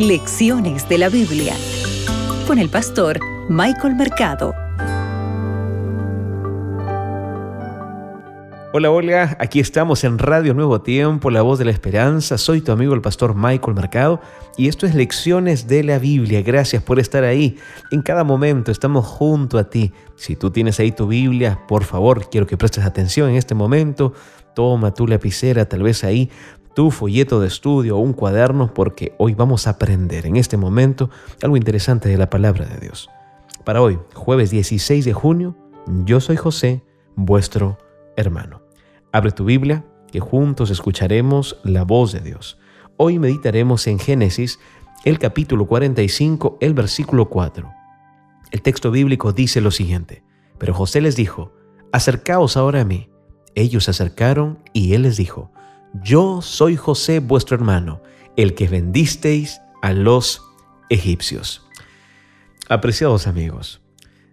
[0.00, 1.54] Lecciones de la Biblia
[2.46, 4.54] con el pastor Michael Mercado.
[8.72, 12.38] Hola, hola, aquí estamos en Radio Nuevo Tiempo, la voz de la esperanza.
[12.38, 14.22] Soy tu amigo el pastor Michael Mercado
[14.56, 16.40] y esto es Lecciones de la Biblia.
[16.40, 17.58] Gracias por estar ahí.
[17.90, 19.92] En cada momento estamos junto a ti.
[20.16, 24.14] Si tú tienes ahí tu Biblia, por favor, quiero que prestes atención en este momento.
[24.54, 26.30] Toma tu lapicera, tal vez ahí
[26.74, 31.10] tu folleto de estudio o un cuaderno, porque hoy vamos a aprender en este momento
[31.42, 33.10] algo interesante de la palabra de Dios.
[33.64, 35.56] Para hoy, jueves 16 de junio,
[36.04, 36.82] yo soy José,
[37.16, 37.78] vuestro
[38.16, 38.62] hermano.
[39.12, 42.58] Abre tu Biblia, que juntos escucharemos la voz de Dios.
[42.96, 44.58] Hoy meditaremos en Génesis,
[45.04, 47.70] el capítulo 45, el versículo 4.
[48.50, 50.22] El texto bíblico dice lo siguiente,
[50.58, 51.52] pero José les dijo,
[51.92, 53.08] acercaos ahora a mí.
[53.54, 55.52] Ellos se acercaron y él les dijo,
[55.94, 58.00] yo soy José vuestro hermano,
[58.36, 60.42] el que vendisteis a los
[60.88, 61.66] egipcios.
[62.68, 63.80] Apreciados amigos,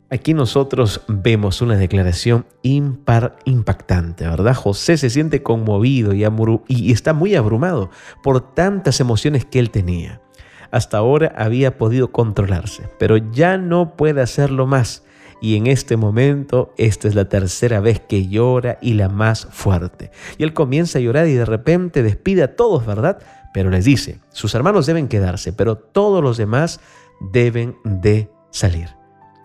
[0.09, 4.55] aquí nosotros vemos una declaración impar impactante, ¿verdad?
[4.55, 6.25] José se siente conmovido y,
[6.67, 7.89] y está muy abrumado
[8.23, 10.21] por tantas emociones que él tenía.
[10.69, 15.03] Hasta ahora había podido controlarse, pero ya no puede hacerlo más
[15.41, 20.11] y en este momento esta es la tercera vez que llora y la más fuerte.
[20.37, 23.19] Y él comienza a llorar y de repente despide a todos, ¿verdad?
[23.53, 26.79] Pero les dice, sus hermanos deben quedarse, pero todos los demás
[27.19, 28.89] deben de salir.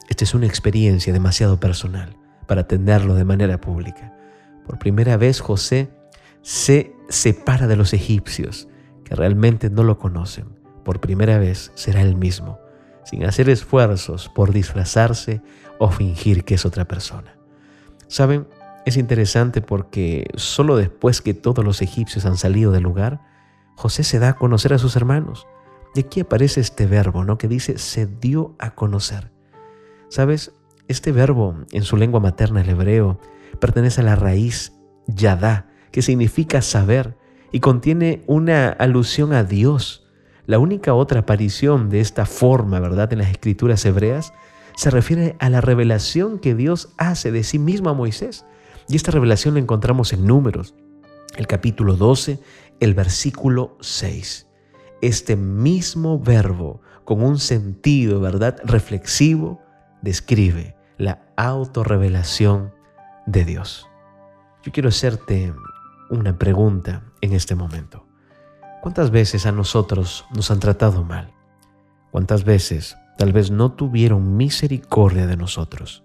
[0.09, 4.15] Esta es una experiencia demasiado personal para atenderlo de manera pública.
[4.67, 5.91] Por primera vez José
[6.43, 8.69] se separa de los egipcios,
[9.05, 10.47] que realmente no lo conocen.
[10.85, 12.59] Por primera vez será él mismo,
[13.05, 15.43] sin hacer esfuerzos por disfrazarse
[15.79, 17.37] o fingir que es otra persona.
[18.09, 18.47] ¿Saben?
[18.85, 23.21] Es interesante porque solo después que todos los egipcios han salido del lugar,
[23.77, 25.47] José se da a conocer a sus hermanos.
[25.95, 27.39] Y aquí aparece este verbo, ¿no?
[27.39, 29.31] Que dice se dio a conocer.
[30.09, 30.53] ¿Sabes?
[30.89, 33.21] Este verbo en su lengua materna, el hebreo,
[33.61, 34.73] pertenece a la raíz
[35.07, 37.17] yadá, que significa saber
[37.53, 40.02] y contiene una alusión a Dios.
[40.47, 44.33] La única otra aparición de esta forma, ¿verdad?, en las escrituras hebreas
[44.75, 48.45] se refiere a la revelación que Dios hace de sí mismo a Moisés.
[48.89, 50.75] Y esta revelación la encontramos en Números,
[51.37, 52.41] el capítulo 12,
[52.81, 54.49] el versículo 6.
[55.01, 59.61] Este mismo verbo, con un sentido, ¿verdad?, reflexivo,
[60.01, 62.73] describe la autorrevelación
[63.27, 63.89] de Dios.
[64.65, 65.55] Yo quiero hacerte
[66.11, 68.07] una pregunta en este momento.
[68.83, 71.33] ¿Cuántas veces a nosotros nos han tratado mal?
[72.11, 76.03] ¿Cuántas veces tal vez no tuvieron misericordia de nosotros.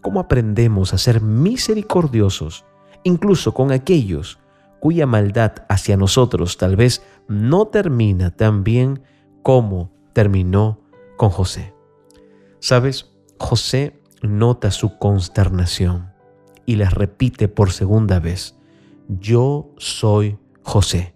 [0.00, 2.64] ¿Cómo aprendemos a ser misericordiosos
[3.02, 4.38] incluso con aquellos
[4.78, 9.02] cuya maldad hacia nosotros tal vez no termina tan bien
[9.42, 10.80] como terminó
[11.16, 11.74] con José?
[12.60, 13.10] ¿Sabes?
[13.40, 16.12] José nota su consternación
[16.64, 18.56] y les repite por segunda vez,
[19.08, 21.15] yo soy José.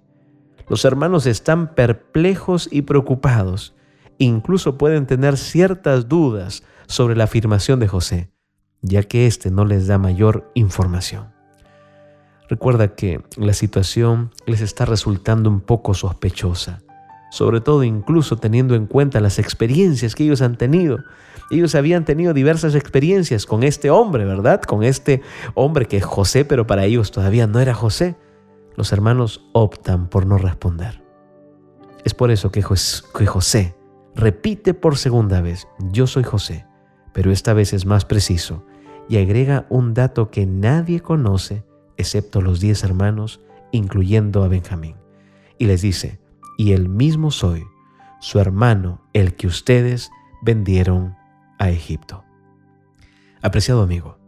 [0.71, 3.75] Los hermanos están perplejos y preocupados
[4.21, 8.31] incluso pueden tener ciertas dudas sobre la afirmación de José,
[8.83, 11.33] ya que éste no les da mayor información.
[12.49, 16.83] Recuerda que la situación les está resultando un poco sospechosa,
[17.31, 20.99] sobre todo incluso teniendo en cuenta las experiencias que ellos han tenido.
[21.51, 24.61] Ellos habían tenido diversas experiencias con este hombre, ¿verdad?
[24.61, 25.23] Con este
[25.55, 28.17] hombre que es José, pero para ellos todavía no era José.
[28.77, 31.03] Los hermanos optan por no responder.
[32.05, 33.77] Es por eso que José
[34.15, 36.67] repite por segunda vez, yo soy José,
[37.13, 38.65] pero esta vez es más preciso
[39.09, 41.65] y agrega un dato que nadie conoce
[41.97, 43.41] excepto los diez hermanos,
[43.73, 44.97] incluyendo a Benjamín.
[45.59, 46.21] Y les dice,
[46.57, 47.65] y el mismo soy,
[48.21, 50.11] su hermano, el que ustedes
[50.43, 51.17] vendieron
[51.59, 52.25] a Egipto.
[53.43, 54.19] Apreciado amigo,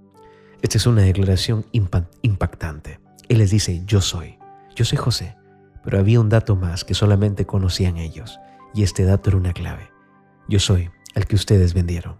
[0.61, 3.01] esta es una declaración impactante.
[3.33, 4.39] Él les dice, yo soy,
[4.77, 5.37] yo soy José,
[5.83, 8.39] pero había un dato más que solamente conocían ellos
[8.75, 9.89] y este dato era una clave.
[10.51, 12.19] Yo soy al que ustedes vendieron.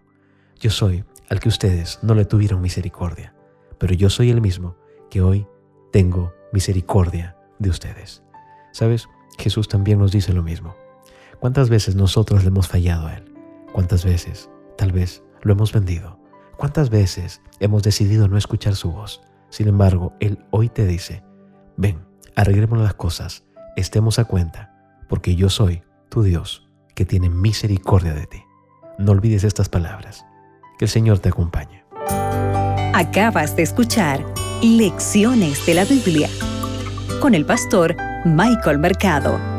[0.59, 3.35] Yo soy al que ustedes no le tuvieron misericordia.
[3.77, 4.75] Pero yo soy el mismo
[5.11, 5.47] que hoy
[5.93, 8.23] tengo misericordia de ustedes.
[8.73, 9.07] ¿Sabes?
[9.37, 10.77] Jesús también nos dice lo mismo.
[11.41, 13.35] ¿Cuántas veces nosotros le hemos fallado a Él?
[13.71, 14.49] ¿Cuántas veces,
[14.79, 16.19] tal vez, lo hemos vendido?
[16.57, 19.21] ¿Cuántas veces hemos decidido no escuchar su voz?
[19.53, 21.23] Sin embargo, Él hoy te dice,
[21.77, 23.45] ven, arreglemos las cosas,
[23.77, 24.73] estemos a cuenta,
[25.11, 28.43] porque yo soy tu Dios, que tiene misericordia de ti.
[28.99, 30.25] No olvides estas palabras.
[30.79, 31.85] Que el Señor te acompañe.
[32.95, 34.25] Acabas de escuchar
[34.63, 36.31] Lecciones de la Biblia
[37.21, 37.95] con el pastor
[38.25, 39.52] Michael Mercado.